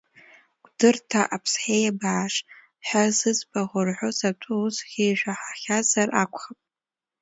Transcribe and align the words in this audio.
Кәдырҭа 0.63 1.21
Аԥсҳеибааш 1.35 2.35
ҳәа 2.87 3.03
зыӡбахә 3.17 3.75
рҳәоз 3.87 4.19
атәы 4.29 4.53
усгьы 4.63 5.05
ишәаҳахьазар 5.07 6.09
акәхап. 6.21 6.59